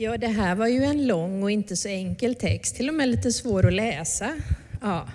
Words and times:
Ja, 0.00 0.16
det 0.16 0.26
här 0.26 0.54
var 0.54 0.66
ju 0.66 0.84
en 0.84 1.06
lång 1.06 1.42
och 1.42 1.50
inte 1.50 1.76
så 1.76 1.88
enkel 1.88 2.34
text, 2.34 2.76
till 2.76 2.88
och 2.88 2.94
med 2.94 3.08
lite 3.08 3.32
svår 3.32 3.66
att 3.66 3.72
läsa. 3.72 4.32
Ja. 4.80 5.08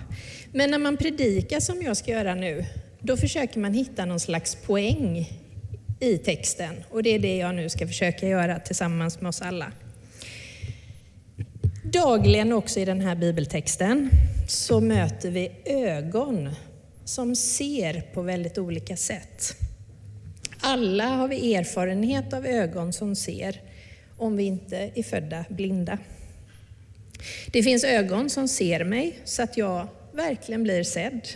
Men 0.52 0.70
när 0.70 0.78
man 0.78 0.96
predikar 0.96 1.60
som 1.60 1.82
jag 1.82 1.96
ska 1.96 2.10
göra 2.10 2.34
nu, 2.34 2.64
då 3.00 3.16
försöker 3.16 3.60
man 3.60 3.74
hitta 3.74 4.04
någon 4.04 4.20
slags 4.20 4.54
poäng 4.54 5.30
i 6.00 6.18
texten 6.18 6.74
och 6.90 7.02
det 7.02 7.10
är 7.10 7.18
det 7.18 7.36
jag 7.36 7.54
nu 7.54 7.68
ska 7.68 7.86
försöka 7.86 8.28
göra 8.28 8.60
tillsammans 8.60 9.20
med 9.20 9.28
oss 9.28 9.42
alla. 9.42 9.72
Dagligen 11.84 12.52
också 12.52 12.80
i 12.80 12.84
den 12.84 13.00
här 13.00 13.16
bibeltexten 13.16 14.10
så 14.48 14.80
möter 14.80 15.30
vi 15.30 15.52
ögon 15.64 16.50
som 17.04 17.36
ser 17.36 18.00
på 18.00 18.22
väldigt 18.22 18.58
olika 18.58 18.96
sätt. 18.96 19.56
Alla 20.60 21.04
har 21.04 21.28
vi 21.28 21.54
erfarenhet 21.54 22.32
av 22.32 22.46
ögon 22.46 22.92
som 22.92 23.16
ser, 23.16 23.60
om 24.16 24.36
vi 24.36 24.44
inte 24.44 24.90
är 24.94 25.02
födda 25.02 25.44
blinda. 25.48 25.98
Det 27.46 27.62
finns 27.62 27.84
ögon 27.84 28.30
som 28.30 28.48
ser 28.48 28.84
mig 28.84 29.18
så 29.24 29.42
att 29.42 29.56
jag 29.56 29.88
verkligen 30.12 30.62
blir 30.62 30.82
sedd. 30.82 31.28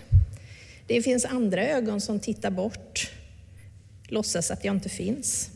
Det 0.87 1.03
finns 1.03 1.25
andra 1.25 1.67
ögon 1.67 2.01
som 2.01 2.21
tittar 2.21 2.51
bort, 2.51 3.11
låtsas 4.09 4.51
att 4.51 4.65
jag 4.65 4.75
inte 4.75 4.89
finns. 4.89 5.51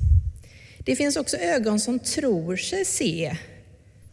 Det 0.78 0.96
finns 0.96 1.16
också 1.16 1.36
ögon 1.36 1.80
som 1.80 1.98
tror 1.98 2.56
sig 2.56 2.84
se, 2.84 3.36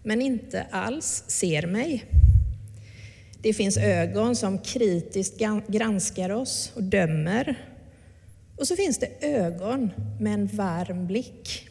men 0.03 0.22
inte 0.22 0.66
alls 0.72 1.23
ser 1.28 1.67
mig. 1.67 2.05
Det 3.41 3.53
finns 3.53 3.78
ögon 3.78 4.36
som 4.36 4.58
kritiskt 4.58 5.38
granskar 5.67 6.30
oss 6.30 6.72
och 6.76 6.84
dömer. 6.84 7.55
Och 8.58 8.67
så 8.67 8.76
finns 8.76 8.98
det 8.98 9.09
ögon 9.22 9.91
med 10.20 10.34
en 10.34 10.48
varm 10.48 11.08
blick. 11.08 11.69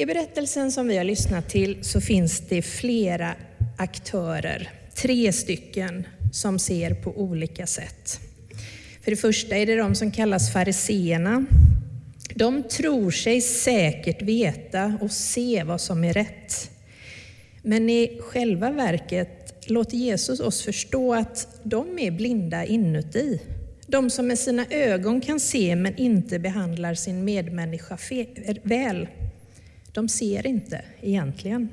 I 0.00 0.06
berättelsen 0.06 0.72
som 0.72 0.88
vi 0.88 0.96
har 0.96 1.04
lyssnat 1.04 1.48
till 1.48 1.78
så 1.84 2.00
finns 2.00 2.40
det 2.48 2.62
flera 2.62 3.34
aktörer, 3.76 4.70
tre 4.94 5.32
stycken, 5.32 6.06
som 6.32 6.58
ser 6.58 6.94
på 6.94 7.10
olika 7.20 7.66
sätt. 7.66 8.20
För 9.02 9.10
det 9.10 9.16
första 9.16 9.56
är 9.56 9.66
det 9.66 9.76
de 9.76 9.94
som 9.94 10.10
kallas 10.10 10.52
fariseerna. 10.52 11.44
De 12.34 12.62
tror 12.62 13.10
sig 13.10 13.40
säkert 13.40 14.22
veta 14.22 14.98
och 15.00 15.10
se 15.10 15.62
vad 15.64 15.80
som 15.80 16.04
är 16.04 16.12
rätt. 16.12 16.70
Men 17.62 17.90
i 17.90 18.20
själva 18.22 18.70
verket 18.70 19.54
låter 19.66 19.96
Jesus 19.96 20.40
oss 20.40 20.62
förstå 20.62 21.14
att 21.14 21.48
de 21.62 21.98
är 21.98 22.10
blinda 22.10 22.64
inuti. 22.64 23.40
De 23.86 24.10
som 24.10 24.26
med 24.26 24.38
sina 24.38 24.66
ögon 24.70 25.20
kan 25.20 25.40
se 25.40 25.76
men 25.76 25.96
inte 25.96 26.38
behandlar 26.38 26.94
sin 26.94 27.24
medmänniska 27.24 27.98
väl. 28.62 29.08
De 29.92 30.08
ser 30.08 30.46
inte 30.46 30.84
egentligen. 31.02 31.68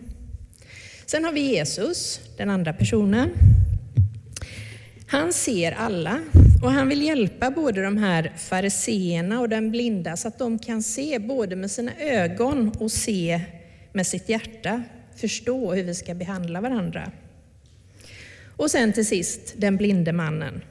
Sen 1.06 1.24
har 1.24 1.32
vi 1.32 1.42
Jesus, 1.42 2.20
den 2.38 2.50
andra 2.50 2.74
personen. 2.74 3.30
Han 5.08 5.34
ser 5.34 5.72
alla 5.72 6.22
och 6.64 6.72
han 6.72 6.90
vill 6.90 7.02
hjälpa 7.02 7.52
både 7.52 7.84
de 7.84 7.98
här 7.98 8.34
fariseerna 8.38 9.40
och 9.40 9.50
den 9.50 9.72
blinda 9.72 10.18
så 10.18 10.28
att 10.28 10.40
de 10.40 10.60
kan 10.60 10.84
se 10.84 11.20
både 11.20 11.56
med 11.56 11.72
sina 11.72 11.92
ögon 12.00 12.70
och 12.80 12.92
se 12.92 13.42
med 13.94 14.08
sitt 14.08 14.30
hjärta, 14.30 14.84
förstå 15.16 15.74
hur 15.74 15.84
vi 15.84 15.96
ska 15.96 16.14
behandla 16.14 16.62
varandra. 16.62 17.12
Och 18.58 18.72
sen 18.72 18.94
till 18.94 19.06
sist 19.06 19.54
den 19.58 19.78
blinde 19.78 20.14
mannen 20.14 20.62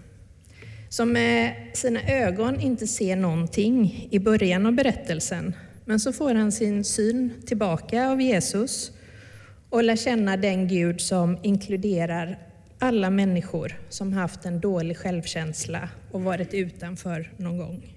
som 0.89 1.13
med 1.13 1.55
sina 1.73 2.03
ögon 2.03 2.61
inte 2.61 2.87
ser 2.87 3.17
någonting 3.17 4.09
i 4.11 4.19
början 4.19 4.67
av 4.67 4.73
berättelsen 4.73 5.55
men 5.85 6.01
så 6.01 6.13
får 6.13 6.35
han 6.35 6.53
sin 6.53 6.85
syn 6.85 7.33
tillbaka 7.47 8.09
av 8.09 8.21
Jesus 8.21 8.93
och 9.71 9.85
lär 9.85 9.97
känna 9.97 10.37
den 10.37 10.69
Gud 10.69 11.01
som 11.01 11.39
inkluderar 11.43 12.39
alla 12.79 13.11
människor 13.11 13.81
som 13.89 14.13
haft 14.13 14.45
en 14.45 14.61
dålig 14.61 14.97
självkänsla 14.97 15.89
och 16.11 16.23
varit 16.23 16.55
utanför 16.55 17.33
någon 17.37 17.59
gång. 17.59 17.95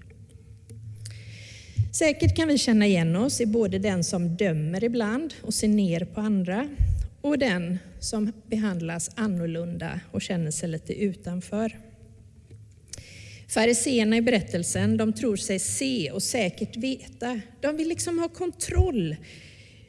Säkert 1.94 2.36
kan 2.36 2.48
vi 2.48 2.58
känna 2.58 2.86
igen 2.86 3.16
oss 3.16 3.42
i 3.42 3.46
både 3.46 3.80
den 3.80 4.04
som 4.04 4.36
dömer 4.36 4.84
ibland 4.84 5.34
och 5.42 5.54
ser 5.54 5.68
ner 5.68 6.06
på 6.06 6.22
andra 6.22 6.68
och 7.22 7.38
den 7.38 7.80
som 8.00 8.32
behandlas 8.48 9.12
annorlunda 9.16 10.00
och 10.12 10.22
känner 10.22 10.52
sig 10.52 10.70
lite 10.70 10.94
utanför. 10.94 11.87
Fariseerna 13.50 14.18
i 14.18 14.22
berättelsen, 14.22 14.98
de 14.98 15.14
tror 15.14 15.36
sig 15.36 15.60
se 15.60 16.12
och 16.12 16.24
säkert 16.24 16.76
veta. 16.76 17.42
De 17.62 17.78
vill 17.78 17.88
liksom 17.88 18.20
ha 18.20 18.30
kontroll 18.30 19.16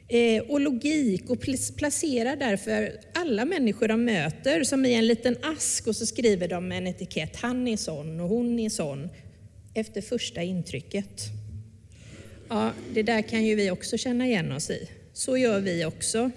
eh, 0.07 0.43
och 0.43 0.59
logik 0.59 1.29
och 1.29 1.41
placerar 1.77 2.35
därför 2.35 2.91
alla 3.13 3.45
människor 3.45 3.87
de 3.87 4.05
möter 4.05 4.63
som 4.63 4.85
i 4.85 4.93
en 4.93 5.07
liten 5.07 5.35
ask 5.41 5.87
och 5.87 5.95
så 5.95 6.05
skriver 6.05 6.47
de 6.47 6.67
med 6.67 6.77
en 6.77 6.87
etikett, 6.87 7.35
han 7.35 7.67
är 7.67 7.77
sån 7.77 8.19
och 8.19 8.29
hon 8.29 8.59
är 8.59 8.69
sån, 8.69 9.09
efter 9.73 10.01
första 10.01 10.43
intrycket. 10.43 11.25
Ja, 12.49 12.71
det 12.93 13.03
där 13.03 13.21
kan 13.21 13.45
ju 13.45 13.55
vi 13.55 13.71
också 13.71 13.97
känna 13.97 14.27
igen 14.27 14.51
oss 14.51 14.69
i. 14.69 14.89
Så 15.13 15.37
gör 15.37 15.59
vi 15.59 15.85
också. 15.85 16.31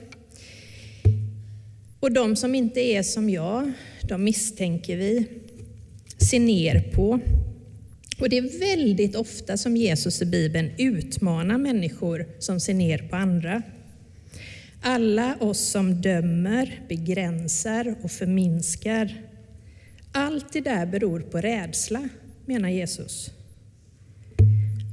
Och 2.00 2.12
de 2.12 2.36
som 2.36 2.54
inte 2.54 2.80
är 2.80 3.02
som 3.02 3.30
jag, 3.30 3.72
de 4.08 4.24
misstänker 4.24 4.96
vi 4.96 5.41
ser 6.22 6.40
ner 6.40 6.80
på. 6.80 7.20
Och 8.18 8.28
det 8.28 8.38
är 8.38 8.60
väldigt 8.60 9.16
ofta 9.16 9.56
som 9.56 9.76
Jesus 9.76 10.22
i 10.22 10.26
Bibeln 10.26 10.70
utmanar 10.78 11.58
människor 11.58 12.26
som 12.38 12.60
ser 12.60 12.74
ner 12.74 12.98
på 12.98 13.16
andra. 13.16 13.62
Alla 14.82 15.36
oss 15.40 15.58
som 15.58 16.00
dömer, 16.00 16.80
begränsar 16.88 17.94
och 18.02 18.10
förminskar. 18.10 19.14
Allt 20.12 20.52
det 20.52 20.60
där 20.60 20.86
beror 20.86 21.20
på 21.20 21.38
rädsla, 21.38 22.08
menar 22.46 22.68
Jesus. 22.68 23.30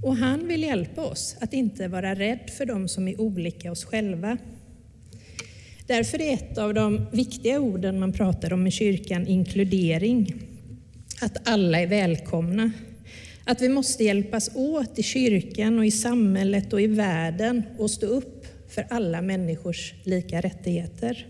Och 0.03 0.15
han 0.15 0.47
vill 0.47 0.63
hjälpa 0.63 1.05
oss 1.05 1.35
att 1.39 1.53
inte 1.53 1.87
vara 1.87 2.15
rädd 2.15 2.49
för 2.57 2.65
dem 2.65 2.87
som 2.87 3.07
är 3.07 3.21
olika 3.21 3.71
oss 3.71 3.85
själva. 3.85 4.37
Därför 5.87 6.21
är 6.21 6.33
ett 6.33 6.57
av 6.57 6.73
de 6.73 7.05
viktiga 7.11 7.59
orden 7.59 7.99
man 7.99 8.13
pratar 8.13 8.53
om 8.53 8.67
i 8.67 8.71
kyrkan 8.71 9.27
inkludering 9.27 10.48
att 11.19 11.47
alla 11.49 11.79
är 11.79 11.87
välkomna. 11.87 12.71
Att 13.43 13.61
vi 13.61 13.69
måste 13.69 14.03
hjälpas 14.03 14.49
åt 14.55 14.99
i 14.99 15.03
kyrkan 15.03 15.79
och 15.79 15.85
i 15.85 15.91
samhället 15.91 16.73
och 16.73 16.81
i 16.81 16.87
världen 16.87 17.63
och 17.77 17.91
stå 17.91 18.05
upp 18.05 18.45
för 18.69 18.85
alla 18.89 19.21
människors 19.21 19.93
lika 20.03 20.41
rättigheter. 20.41 21.25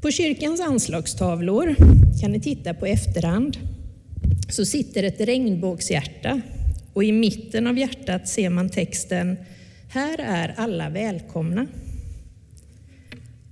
På 0.00 0.10
kyrkans 0.10 0.60
anslagstavlor, 0.60 1.74
kan 2.20 2.32
ni 2.32 2.40
titta 2.40 2.74
på 2.74 2.86
efterhand, 2.86 3.56
så 4.48 4.64
sitter 4.64 5.02
ett 5.02 5.20
regnbågshjärta 5.20 6.40
och 6.92 7.04
i 7.04 7.12
mitten 7.12 7.66
av 7.66 7.78
hjärtat 7.78 8.28
ser 8.28 8.50
man 8.50 8.70
texten 8.70 9.36
Här 9.88 10.18
är 10.18 10.54
alla 10.56 10.90
välkomna. 10.90 11.66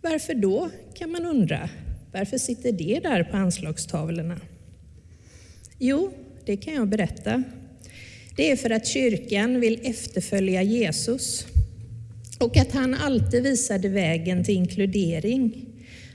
Varför 0.03 0.35
då, 0.35 0.71
kan 0.95 1.11
man 1.11 1.27
undra. 1.27 1.69
Varför 2.13 2.39
sitter 2.39 2.73
det 2.73 3.01
där 3.03 3.25
på 3.25 3.37
anslagstavlorna? 3.37 4.41
Jo, 5.79 6.13
det 6.45 6.57
kan 6.57 6.75
jag 6.75 6.89
berätta. 6.89 7.43
Det 8.37 8.51
är 8.51 8.57
för 8.57 8.71
att 8.71 8.87
kyrkan 8.87 9.61
vill 9.61 9.81
efterfölja 9.83 10.63
Jesus 10.63 11.47
och 12.39 12.57
att 12.57 12.73
han 12.73 12.95
alltid 12.95 13.43
visade 13.43 13.89
vägen 13.89 14.45
till 14.45 14.55
inkludering. 14.55 15.67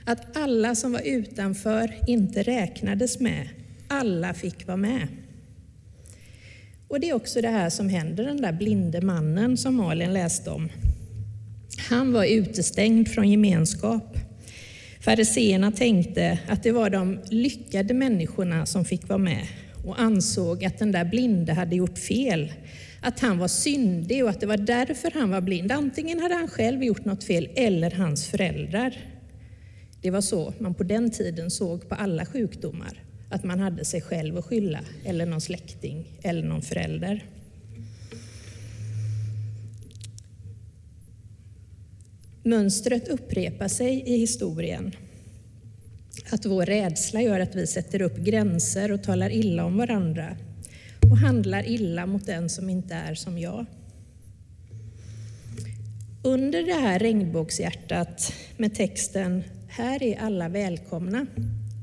Att 0.04 0.36
alla 0.36 0.74
som 0.74 0.92
var 0.92 1.02
utanför 1.04 1.94
inte 2.06 2.42
räknades 2.42 3.20
med. 3.20 3.48
Alla 3.88 4.34
fick 4.34 4.66
vara 4.66 4.76
med. 4.76 5.08
Och 6.88 7.00
det 7.00 7.08
är 7.08 7.14
också 7.14 7.40
det 7.40 7.48
här 7.48 7.70
som 7.70 7.88
händer 7.88 8.24
den 8.24 8.42
där 8.42 8.52
blinde 8.52 9.00
mannen 9.00 9.56
som 9.56 9.74
Malin 9.74 10.12
läste 10.12 10.50
om. 10.50 10.68
Han 11.88 12.12
var 12.12 12.24
utestängd 12.24 13.08
från 13.08 13.30
gemenskap. 13.30 14.18
Fariseerna 15.08 15.72
tänkte 15.72 16.38
att 16.48 16.62
det 16.62 16.72
var 16.72 16.90
de 16.90 17.18
lyckade 17.30 17.94
människorna 17.94 18.66
som 18.66 18.84
fick 18.84 19.08
vara 19.08 19.18
med 19.18 19.46
och 19.86 20.00
ansåg 20.00 20.64
att 20.64 20.78
den 20.78 20.92
där 20.92 21.04
blinde 21.04 21.52
hade 21.52 21.76
gjort 21.76 21.98
fel, 21.98 22.52
att 23.02 23.20
han 23.20 23.38
var 23.38 23.48
syndig 23.48 24.24
och 24.24 24.30
att 24.30 24.40
det 24.40 24.46
var 24.46 24.56
därför 24.56 25.10
han 25.14 25.30
var 25.30 25.40
blind. 25.40 25.72
Antingen 25.72 26.20
hade 26.20 26.34
han 26.34 26.48
själv 26.48 26.82
gjort 26.82 27.04
något 27.04 27.24
fel 27.24 27.48
eller 27.54 27.90
hans 27.90 28.26
föräldrar. 28.26 28.96
Det 30.02 30.10
var 30.10 30.20
så 30.20 30.54
man 30.58 30.74
på 30.74 30.82
den 30.82 31.10
tiden 31.10 31.50
såg 31.50 31.88
på 31.88 31.94
alla 31.94 32.26
sjukdomar, 32.26 33.02
att 33.30 33.44
man 33.44 33.60
hade 33.60 33.84
sig 33.84 34.00
själv 34.00 34.38
att 34.38 34.44
skylla 34.44 34.80
eller 35.04 35.26
någon 35.26 35.40
släkting 35.40 36.18
eller 36.22 36.42
någon 36.42 36.62
förälder. 36.62 37.24
Mönstret 42.42 43.08
upprepar 43.08 43.68
sig 43.68 44.02
i 44.06 44.16
historien. 44.16 44.92
Att 46.30 46.46
vår 46.46 46.66
rädsla 46.66 47.22
gör 47.22 47.40
att 47.40 47.54
vi 47.54 47.66
sätter 47.66 48.02
upp 48.02 48.16
gränser 48.16 48.92
och 48.92 49.02
talar 49.02 49.30
illa 49.30 49.64
om 49.64 49.76
varandra 49.76 50.36
och 51.10 51.18
handlar 51.18 51.68
illa 51.68 52.06
mot 52.06 52.26
den 52.26 52.48
som 52.48 52.70
inte 52.70 52.94
är 52.94 53.14
som 53.14 53.38
jag. 53.38 53.66
Under 56.22 56.62
det 56.62 56.80
här 56.80 56.98
regnbågshjärtat 56.98 58.32
med 58.56 58.74
texten 58.74 59.44
Här 59.68 60.02
är 60.02 60.18
alla 60.18 60.48
välkomna 60.48 61.26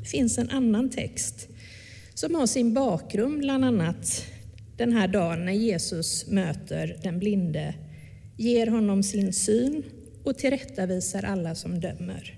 finns 0.06 0.38
en 0.38 0.50
annan 0.50 0.90
text 0.90 1.48
som 2.14 2.36
har 2.36 2.48
sin 2.48 2.74
bakgrund 2.74 3.40
bland 3.40 3.66
annat 3.66 4.26
den 4.78 4.94
här 4.94 5.08
dagen 5.08 5.46
när 5.46 5.52
Jesus 5.52 6.28
möter 6.28 6.98
den 7.04 7.20
blinde, 7.20 7.76
ger 8.38 8.68
honom 8.68 9.04
sin 9.04 9.34
syn 9.34 9.84
och 10.26 10.38
tillrättavisar 10.38 11.24
alla 11.24 11.56
som 11.56 11.80
dömer. 11.80 12.38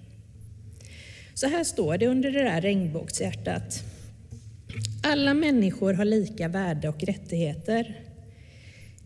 Så 1.33 1.47
här 1.47 1.63
står 1.63 1.97
det 1.97 2.07
under 2.07 2.31
det 2.31 2.43
där 2.43 2.61
regnbågshjärtat. 2.61 3.83
Alla 5.03 5.33
människor 5.33 5.93
har 5.93 6.05
lika 6.05 6.47
värde 6.47 6.89
och 6.89 7.03
rättigheter. 7.03 7.99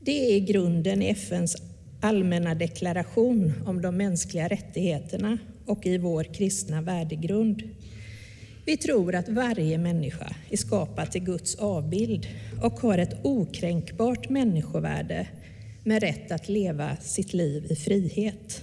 Det 0.01 0.35
är 0.35 0.39
grunden 0.39 1.01
i 1.01 1.09
FNs 1.09 1.55
allmänna 2.01 2.55
deklaration 2.55 3.53
om 3.65 3.81
de 3.81 3.97
mänskliga 3.97 4.47
rättigheterna 4.47 5.37
och 5.65 5.85
i 5.85 5.97
vår 5.97 6.23
kristna 6.23 6.81
värdegrund. 6.81 7.63
Vi 8.65 8.77
tror 8.77 9.15
att 9.15 9.29
varje 9.29 9.77
människa 9.77 10.35
är 10.49 10.57
skapad 10.57 11.11
till 11.11 11.23
Guds 11.23 11.55
avbild 11.55 12.27
och 12.61 12.79
har 12.79 12.97
ett 12.97 13.15
okränkbart 13.23 14.29
människovärde 14.29 15.27
med 15.83 16.03
rätt 16.03 16.31
att 16.31 16.49
leva 16.49 16.95
sitt 16.95 17.33
liv 17.33 17.65
i 17.69 17.75
frihet. 17.75 18.61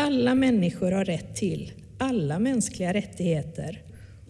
Alla 0.00 0.34
människor 0.34 0.92
har 0.92 1.04
rätt 1.04 1.36
till 1.36 1.72
alla 1.98 2.38
mänskliga 2.38 2.94
rättigheter 2.94 3.82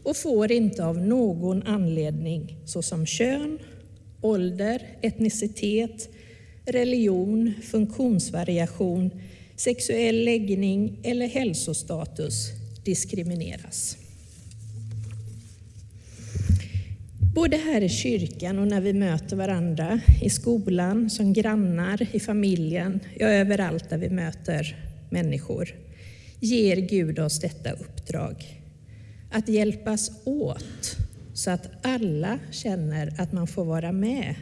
och 0.03 0.17
får 0.17 0.53
inte 0.53 0.85
av 0.85 0.99
någon 0.99 1.63
anledning 1.63 2.57
såsom 2.65 3.07
kön, 3.07 3.59
ålder, 4.21 4.83
etnicitet, 5.03 6.09
religion, 6.65 7.55
funktionsvariation, 7.63 9.11
sexuell 9.57 10.25
läggning 10.25 10.99
eller 11.03 11.27
hälsostatus 11.29 12.49
diskrimineras. 12.85 13.97
Både 17.35 17.57
här 17.57 17.81
i 17.81 17.89
kyrkan 17.89 18.59
och 18.59 18.69
när 18.69 18.81
vi 18.81 18.93
möter 18.93 19.37
varandra, 19.37 20.01
i 20.23 20.31
skolan, 20.31 21.11
som 21.11 21.33
grannar, 21.33 22.07
i 22.13 22.21
familjen, 22.21 23.01
ja 23.19 23.29
överallt 23.29 23.91
där 23.91 23.99
vi 23.99 24.11
möter 24.11 24.90
människor, 25.11 25.75
ger 26.41 26.77
Gud 26.77 27.19
oss 27.19 27.41
detta 27.41 27.71
uppdrag. 27.73 28.63
Att 29.31 29.49
hjälpas 29.49 30.11
åt 30.25 30.97
så 31.35 31.51
att 31.51 31.69
alla 31.83 32.39
känner 32.51 33.15
att 33.19 33.33
man 33.33 33.47
får 33.47 33.65
vara 33.65 33.93
med, 33.93 34.35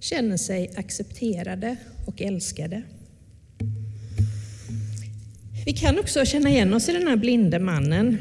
känner 0.00 0.36
sig 0.36 0.70
accepterade 0.76 1.76
och 2.06 2.22
älskade. 2.22 2.82
Vi 5.66 5.72
kan 5.72 5.98
också 5.98 6.24
känna 6.24 6.50
igen 6.50 6.74
oss 6.74 6.88
i 6.88 6.92
den 6.92 7.08
här 7.08 7.16
blinde 7.16 7.58
mannen 7.58 8.18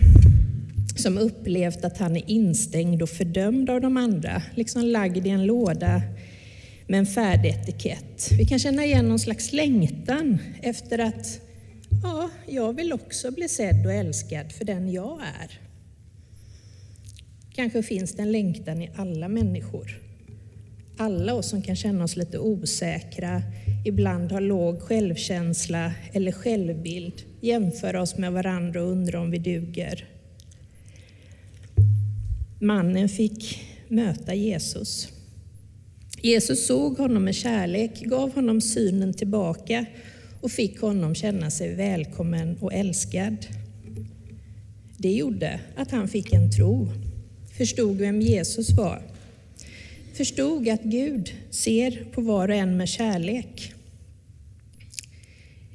som 0.96 1.18
upplevt 1.18 1.86
att 1.86 1.98
han 1.98 2.16
är 2.16 2.30
instängd 2.30 3.02
och 3.02 3.10
fördömd 3.10 3.70
av 3.70 3.82
de 3.82 3.98
andra, 3.98 4.42
liksom 4.56 4.84
lagd 4.84 5.28
i 5.28 5.30
en 5.30 5.46
låda 5.46 6.02
med 6.88 7.00
en 7.00 7.06
färdig 7.06 7.50
etikett. 7.50 8.30
Vi 8.38 8.46
kan 8.46 8.60
känna 8.60 8.86
igen 8.86 9.10
någon 9.10 9.20
slags 9.20 9.54
längtan 9.54 10.38
efter 10.62 11.00
att 11.00 11.49
ja, 12.04 12.30
jag 12.48 12.74
vill 12.74 12.94
också 12.94 13.32
bli 13.32 13.50
sedd 13.50 13.86
och 13.86 13.94
älskad 13.94 14.52
för 14.52 14.66
den 14.66 14.92
jag 14.92 15.22
är. 15.22 15.60
Kanske 17.56 17.84
finns 17.84 18.16
det 18.16 18.22
en 18.22 18.32
längtan 18.32 18.82
i 18.82 18.90
alla 18.96 19.28
människor. 19.28 20.02
Alla 20.98 21.34
oss 21.34 21.50
som 21.50 21.62
kan 21.62 21.76
känna 21.76 22.04
oss 22.04 22.16
lite 22.16 22.40
osäkra, 22.40 23.42
ibland 23.86 24.32
har 24.32 24.42
låg 24.42 24.82
självkänsla 24.82 25.94
eller 26.14 26.32
självbild, 26.32 27.14
jämföra 27.42 28.02
oss 28.02 28.18
med 28.18 28.32
varandra 28.32 28.84
och 28.84 28.92
undra 28.92 29.22
om 29.22 29.32
vi 29.32 29.38
duger. 29.38 30.10
Mannen 32.62 33.10
fick 33.10 33.60
möta 33.88 34.34
Jesus. 34.34 35.10
Jesus 36.22 36.68
såg 36.68 36.98
honom 36.98 37.24
med 37.24 37.36
kärlek, 37.36 38.02
gav 38.02 38.36
honom 38.36 38.62
synen 38.62 39.14
tillbaka 39.14 39.86
och 40.42 40.52
fick 40.52 40.82
honom 40.82 41.16
känna 41.16 41.52
sig 41.52 41.76
välkommen 41.76 42.58
och 42.60 42.74
älskad. 42.74 43.46
Det 44.98 45.12
gjorde 45.12 45.60
att 45.76 45.92
han 45.92 46.08
fick 46.08 46.34
en 46.34 46.52
tro, 46.52 46.88
förstod 47.58 47.98
vem 47.98 48.22
Jesus 48.22 48.70
var, 48.70 49.02
förstod 50.14 50.70
att 50.70 50.84
Gud 50.84 51.34
ser 51.50 52.06
på 52.12 52.22
var 52.22 52.50
och 52.50 52.56
en 52.56 52.78
med 52.78 52.90
kärlek. 52.90 53.74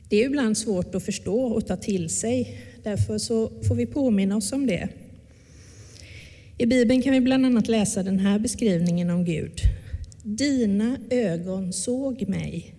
Det 0.09 0.17
är 0.17 0.27
ibland 0.27 0.59
svårt 0.59 0.95
att 0.95 1.05
förstå 1.05 1.41
och 1.41 1.67
ta 1.67 1.77
till 1.77 2.11
sig, 2.11 2.61
därför 2.83 3.19
så 3.19 3.51
får 3.69 3.75
vi 3.75 3.87
påminna 3.87 4.37
oss 4.37 4.53
om 4.53 4.67
det. 4.67 4.89
I 6.59 6.67
Bibeln 6.67 7.03
kan 7.03 7.13
vi 7.13 7.21
bland 7.21 7.47
annat 7.47 7.69
läsa 7.69 8.03
den 8.03 8.19
här 8.19 8.39
beskrivningen 8.39 9.11
om 9.11 9.25
Gud. 9.25 9.61
Dina 10.23 10.99
ögon 11.11 11.73
såg 11.73 12.29
mig 12.29 12.74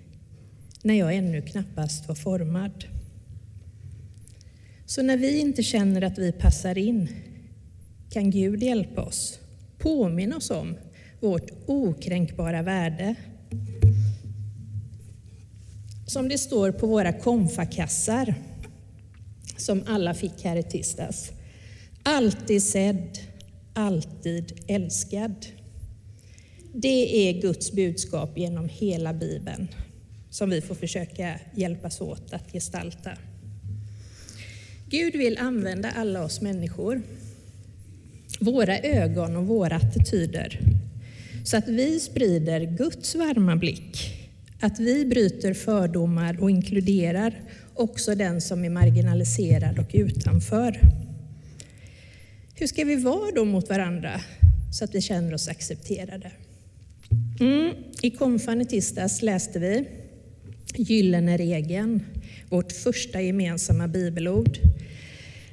när 0.86 0.94
jag 0.94 1.16
ännu 1.16 1.42
knappast 1.42 2.08
var 2.08 2.16
formad. 2.16 2.86
Så 4.86 5.02
när 5.02 5.18
vi 5.18 5.40
inte 5.40 5.64
känner 5.64 6.02
att 6.02 6.18
vi 6.18 6.32
passar 6.32 6.78
in 6.78 7.10
kan 8.10 8.32
Gud 8.32 8.64
hjälpa 8.64 9.02
oss, 9.02 9.40
påminna 9.78 10.38
oss 10.38 10.50
om 10.50 10.76
vårt 11.20 11.52
okränkbara 11.66 12.62
värde. 12.62 13.16
Som 16.08 16.30
det 16.30 16.38
står 16.38 16.72
på 16.72 16.88
våra 16.88 17.14
konfakassar, 17.14 18.36
som 19.58 19.84
alla 19.88 20.14
fick 20.14 20.44
här 20.44 20.56
i 20.56 20.64
tisdags. 20.64 21.32
Alltid 22.04 22.64
sedd, 22.64 23.18
alltid 23.74 24.52
älskad. 24.68 25.46
Det 26.74 27.30
är 27.30 27.42
Guds 27.42 27.72
budskap 27.72 28.38
genom 28.38 28.70
hela 28.70 29.14
Bibeln 29.14 29.68
som 30.36 30.50
vi 30.50 30.62
får 30.62 30.76
försöka 30.76 31.40
hjälpas 31.54 32.02
åt 32.02 32.34
att 32.34 32.52
gestalta. 32.52 33.12
Gud 34.90 35.16
vill 35.16 35.38
använda 35.38 35.92
alla 35.92 36.24
oss 36.24 36.42
människor, 36.42 37.02
våra 38.40 38.80
ögon 38.80 39.36
och 39.36 39.48
våra 39.48 39.76
attityder, 39.76 40.60
så 41.46 41.58
att 41.58 41.68
vi 41.68 42.00
sprider 42.00 42.62
Guds 42.78 43.16
varma 43.16 43.56
blick, 43.56 43.98
att 44.60 44.80
vi 44.80 45.06
bryter 45.06 45.54
fördomar 45.54 46.44
och 46.44 46.50
inkluderar 46.50 47.34
också 47.74 48.16
den 48.16 48.42
som 48.42 48.66
är 48.66 48.70
marginaliserad 48.70 49.80
och 49.80 49.92
utanför. 49.94 50.80
Hur 52.56 52.68
ska 52.68 52.84
vi 52.84 52.96
vara 52.96 53.32
då 53.36 53.46
mot 53.46 53.70
varandra 53.70 54.22
så 54.72 54.84
att 54.84 54.96
vi 54.96 55.02
känner 55.02 55.34
oss 55.34 55.48
accepterade? 55.48 56.32
Mm. 57.40 57.74
I 58.02 58.12
konfan 58.12 58.62
i 58.62 58.66
tisdags 58.66 59.22
läste 59.22 59.60
vi 59.60 59.86
Gyllene 60.78 61.38
regeln, 61.38 62.06
vårt 62.50 62.72
första 62.72 63.22
gemensamma 63.22 63.88
bibelord. 63.88 64.58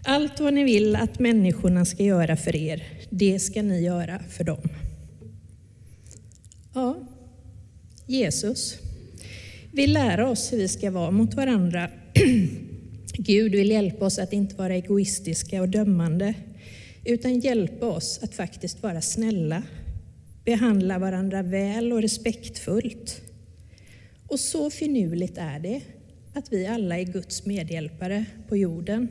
Allt 0.05 0.41
vad 0.41 0.55
ni 0.55 0.64
vill 0.64 0.97
att 0.97 1.19
människorna 1.19 1.85
ska 1.85 2.02
göra 2.02 2.37
för 2.37 2.57
er, 2.57 2.83
det 3.11 3.38
ska 3.38 3.62
ni 3.62 3.81
göra 3.81 4.23
för 4.29 4.45
dem. 4.45 4.69
Ja, 6.75 6.97
Jesus 8.07 8.79
vill 9.73 9.93
lära 9.93 10.29
oss 10.29 10.52
hur 10.52 10.59
vi 10.59 10.69
ska 10.69 10.91
vara 10.91 11.11
mot 11.11 11.35
varandra. 11.35 11.91
Gud 13.12 13.52
vill 13.52 13.71
hjälpa 13.71 14.05
oss 14.05 14.19
att 14.19 14.33
inte 14.33 14.55
vara 14.55 14.75
egoistiska 14.75 15.62
och 15.62 15.69
dömande, 15.69 16.35
utan 17.05 17.41
hjälpa 17.41 17.87
oss 17.87 18.21
att 18.23 18.35
faktiskt 18.35 18.83
vara 18.83 19.00
snälla, 19.00 19.62
behandla 20.45 20.99
varandra 20.99 21.43
väl 21.43 21.93
och 21.93 22.02
respektfullt. 22.02 23.23
Och 24.33 24.41
så 24.41 24.71
finurligt 24.71 25.39
är 25.39 25.59
det 25.59 25.81
att 26.35 26.53
vi 26.53 26.67
alla 26.67 26.99
är 26.99 27.05
Guds 27.05 27.47
medhjälpare 27.47 28.25
på 28.49 28.57
jorden. 28.57 29.09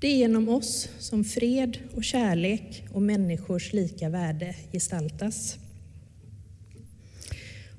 Det 0.00 0.06
är 0.06 0.16
genom 0.16 0.48
oss 0.48 0.88
som 0.98 1.24
fred 1.24 1.78
och 1.94 2.04
kärlek 2.04 2.84
och 2.90 3.02
människors 3.02 3.72
lika 3.72 4.08
värde 4.08 4.54
gestaltas. 4.72 5.56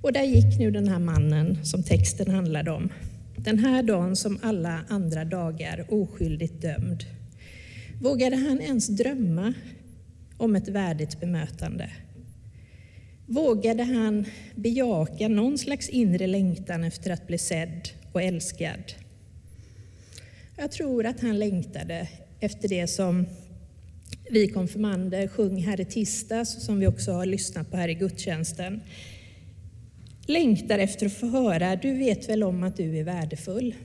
Och 0.01 0.13
där 0.13 0.23
gick 0.23 0.59
nu 0.59 0.71
den 0.71 0.87
här 0.87 0.99
mannen 0.99 1.65
som 1.65 1.83
texten 1.83 2.31
handlade 2.31 2.71
om. 2.71 2.89
Den 3.37 3.59
här 3.59 3.83
dagen 3.83 4.15
som 4.15 4.39
alla 4.41 4.85
andra 4.89 5.25
dagar 5.25 5.85
oskyldigt 5.89 6.61
dömd. 6.61 7.03
Vågade 8.01 8.35
han 8.35 8.61
ens 8.61 8.87
drömma 8.87 9.53
om 10.37 10.55
ett 10.55 10.67
värdigt 10.67 11.19
bemötande? 11.19 11.89
Vågade 13.25 13.83
han 13.83 14.25
bejaka 14.55 15.27
någon 15.27 15.57
slags 15.57 15.89
inre 15.89 16.27
längtan 16.27 16.83
efter 16.83 17.11
att 17.11 17.27
bli 17.27 17.37
sedd 17.37 17.89
och 18.11 18.21
älskad? 18.21 18.93
Jag 20.57 20.71
tror 20.71 21.05
att 21.05 21.19
han 21.19 21.39
längtade 21.39 22.07
efter 22.39 22.67
det 22.67 22.87
som 22.87 23.25
vi 24.29 24.47
konfirmander 24.47 25.27
sjöng 25.27 25.61
här 25.61 25.81
i 25.81 25.85
tisdags 25.85 26.55
och 26.55 26.61
som 26.61 26.79
vi 26.79 26.87
också 26.87 27.11
har 27.11 27.25
lyssnat 27.25 27.71
på 27.71 27.77
här 27.77 27.87
i 27.87 27.93
gudstjänsten. 27.93 28.81
längtar 30.25 30.79
efter 30.79 31.05
att 31.05 31.13
få 31.13 31.27
höra, 31.27 31.75
du 31.75 31.93
vet 31.93 32.29
väl 32.29 32.43
om 32.43 32.63
att 32.63 32.77
du 32.77 32.97
är 32.97 33.03
värdefull? 33.03 33.75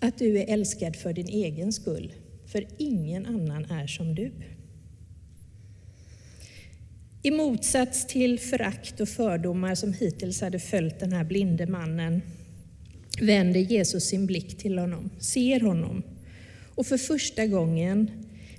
Att 0.00 0.18
du 0.18 0.38
är 0.38 0.52
älskad 0.52 0.96
för 0.96 1.12
din 1.12 1.28
egen 1.28 1.72
skull, 1.72 2.12
för 2.46 2.66
ingen 2.78 3.26
annan 3.26 3.64
är 3.64 3.86
som 3.86 4.14
du. 4.14 4.32
I 7.24 7.30
motsats 7.30 8.06
till 8.06 8.38
förakt 8.38 9.00
och 9.00 9.08
fördomar 9.08 9.74
som 9.74 9.92
hittills 9.92 10.40
hade 10.40 10.58
följt 10.58 11.00
den 11.00 11.12
här 11.12 11.24
blinde 11.24 11.66
mannen 11.66 12.22
vänder 13.20 13.60
Jesus 13.60 14.04
sin 14.04 14.26
blick 14.26 14.58
till 14.58 14.78
honom, 14.78 15.10
ser 15.18 15.60
honom 15.60 16.02
och 16.74 16.86
för 16.86 16.98
första 16.98 17.46
gången 17.46 18.10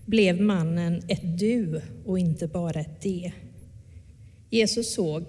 blev 0.05 0.41
mannen 0.41 1.03
ett 1.07 1.39
du 1.39 1.81
och 2.05 2.19
inte 2.19 2.47
bara 2.47 2.79
ett 2.79 3.01
det. 3.01 3.31
Jesus 4.49 4.93
såg 4.93 5.23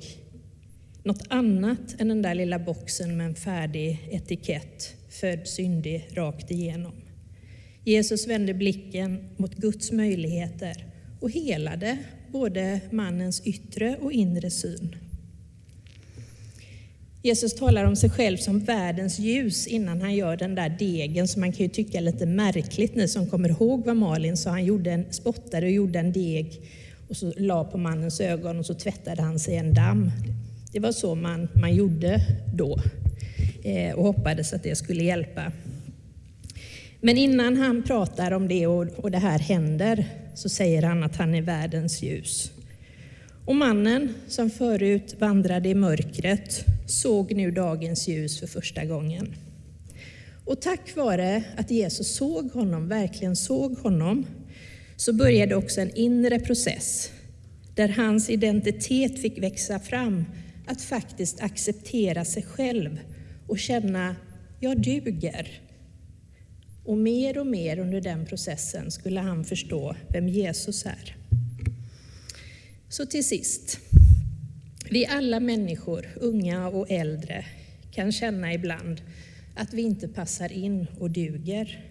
något 1.02 1.22
annat 1.28 2.00
än 2.00 2.08
den 2.08 2.22
där 2.22 2.34
lilla 2.34 2.58
boxen 2.58 3.16
med 3.16 3.26
en 3.26 3.34
färdig 3.34 4.08
etikett, 4.10 4.94
född 5.08 5.48
syndig, 5.48 6.08
rakt 6.12 6.50
igenom. 6.50 6.92
Jesus 7.84 8.26
vände 8.26 8.54
blicken 8.54 9.28
mot 9.36 9.54
Guds 9.54 9.92
möjligheter 9.92 10.93
och 11.24 11.30
helade 11.30 11.98
både 12.28 12.80
mannens 12.90 13.42
yttre 13.44 13.96
och 14.02 14.12
inre 14.12 14.50
syn. 14.50 14.96
Jesus 17.22 17.54
talar 17.54 17.84
om 17.84 17.96
sig 17.96 18.10
själv 18.10 18.36
som 18.36 18.58
världens 18.58 19.18
ljus 19.18 19.66
innan 19.66 20.00
han 20.00 20.14
gör 20.14 20.36
den 20.36 20.54
där 20.54 20.68
degen 20.78 21.28
som 21.28 21.40
man 21.40 21.52
kan 21.52 21.66
ju 21.66 21.68
tycka 21.68 21.98
är 21.98 22.02
lite 22.02 22.26
märkligt, 22.26 22.94
ni 22.94 23.08
som 23.08 23.26
kommer 23.26 23.48
ihåg 23.48 23.84
vad 23.86 23.96
Malin 23.96 24.36
sa, 24.36 24.50
han 24.50 24.64
gjorde 24.64 24.90
en, 24.90 25.12
spottade 25.12 25.66
och 25.66 25.72
gjorde 25.72 25.98
en 25.98 26.12
deg 26.12 26.60
och 27.08 27.16
så 27.16 27.32
la 27.36 27.64
på 27.64 27.78
mannens 27.78 28.20
ögon 28.20 28.58
och 28.58 28.66
så 28.66 28.74
tvättade 28.74 29.22
han 29.22 29.38
sig 29.38 29.56
en 29.56 29.74
damm. 29.74 30.10
Det 30.72 30.80
var 30.80 30.92
så 30.92 31.14
man, 31.14 31.48
man 31.54 31.74
gjorde 31.74 32.20
då 32.54 32.78
eh, 33.64 33.94
och 33.94 34.04
hoppades 34.04 34.52
att 34.52 34.62
det 34.62 34.76
skulle 34.76 35.04
hjälpa. 35.04 35.52
Men 37.00 37.18
innan 37.18 37.56
han 37.56 37.82
pratar 37.82 38.32
om 38.32 38.48
det 38.48 38.66
och, 38.66 38.86
och 38.96 39.10
det 39.10 39.18
här 39.18 39.38
händer 39.38 40.23
så 40.34 40.48
säger 40.48 40.82
han 40.82 41.02
att 41.02 41.16
han 41.16 41.34
är 41.34 41.42
världens 41.42 42.02
ljus. 42.02 42.50
Och 43.44 43.56
mannen 43.56 44.14
som 44.28 44.50
förut 44.50 45.16
vandrade 45.18 45.68
i 45.68 45.74
mörkret 45.74 46.64
såg 46.86 47.32
nu 47.32 47.50
dagens 47.50 48.08
ljus 48.08 48.40
för 48.40 48.46
första 48.46 48.84
gången. 48.84 49.34
Och 50.44 50.60
tack 50.60 50.96
vare 50.96 51.44
att 51.56 51.70
Jesus 51.70 52.16
såg 52.16 52.52
honom, 52.52 52.88
verkligen 52.88 53.36
såg 53.36 53.78
honom, 53.78 54.26
så 54.96 55.12
började 55.12 55.54
också 55.54 55.80
en 55.80 55.94
inre 55.94 56.38
process 56.38 57.10
där 57.74 57.88
hans 57.88 58.30
identitet 58.30 59.18
fick 59.18 59.38
växa 59.38 59.78
fram, 59.78 60.24
att 60.66 60.82
faktiskt 60.82 61.40
acceptera 61.40 62.24
sig 62.24 62.42
själv 62.42 62.98
och 63.46 63.58
känna, 63.58 64.16
jag 64.60 64.82
duger. 64.82 65.60
Och 66.84 66.98
mer 66.98 67.38
och 67.38 67.46
mer 67.46 67.78
under 67.78 68.00
den 68.00 68.26
processen 68.26 68.90
skulle 68.90 69.20
han 69.20 69.44
förstå 69.44 69.96
vem 70.08 70.28
Jesus 70.28 70.86
är. 70.86 71.16
Så 72.88 73.06
till 73.06 73.24
sist, 73.24 73.78
vi 74.90 75.06
alla 75.06 75.40
människor, 75.40 76.06
unga 76.16 76.68
och 76.68 76.90
äldre, 76.90 77.44
kan 77.90 78.12
känna 78.12 78.54
ibland 78.54 79.00
att 79.54 79.74
vi 79.74 79.82
inte 79.82 80.08
passar 80.08 80.52
in 80.52 80.86
och 80.98 81.10
duger. 81.10 81.84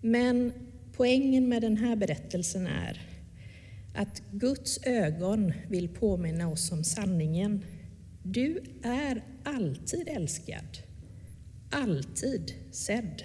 Men 0.00 0.52
poängen 0.92 1.48
med 1.48 1.62
den 1.62 1.76
här 1.76 1.96
berättelsen 1.96 2.66
är 2.66 3.00
att 3.94 4.22
Guds 4.30 4.78
ögon 4.86 5.52
vill 5.68 5.88
påminna 5.88 6.48
oss 6.48 6.72
om 6.72 6.84
sanningen. 6.84 7.64
Du 8.22 8.62
är 8.82 9.24
alltid 9.44 10.08
älskad, 10.08 10.78
alltid 11.70 12.52
sedd. 12.70 13.22